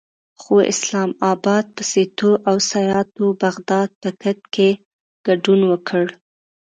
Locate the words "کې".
4.53-4.69